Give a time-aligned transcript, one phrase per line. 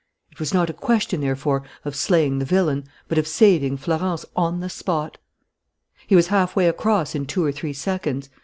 [0.31, 4.59] It was not a question, therefore, of slaying the villain, but of saving Florence on
[4.59, 5.19] the spot.
[6.07, 8.27] He was halfway across in two or three seconds.